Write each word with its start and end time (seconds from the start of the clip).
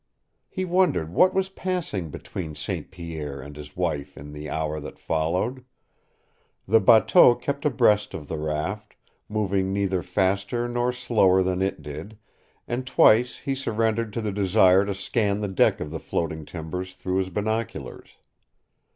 He 0.49 0.65
wondered 0.65 1.13
what 1.13 1.31
was 1.31 1.49
passing 1.49 2.09
between 2.09 2.55
St. 2.55 2.89
Pierre 2.89 3.39
and 3.39 3.55
his 3.55 3.77
wife 3.77 4.17
in 4.17 4.33
the 4.33 4.49
hour 4.49 4.79
that 4.79 4.97
followed. 4.97 5.63
The 6.67 6.79
bateau 6.79 7.35
kept 7.35 7.65
abreast 7.65 8.15
of 8.15 8.27
the 8.27 8.39
raft, 8.39 8.95
moving 9.29 9.71
neither 9.71 10.01
faster 10.01 10.67
nor 10.67 10.91
slower 10.91 11.43
than 11.43 11.61
it 11.61 11.83
did, 11.83 12.17
and 12.67 12.87
twice 12.87 13.37
he 13.37 13.53
surrendered 13.53 14.11
to 14.13 14.21
the 14.21 14.31
desire 14.31 14.83
to 14.85 14.95
scan 14.95 15.39
the 15.39 15.47
deck 15.47 15.79
of 15.79 15.91
the 15.91 15.99
floating 15.99 16.45
timbers 16.45 16.95
through 16.95 17.17
his 17.17 17.29
binoculars. 17.29 18.17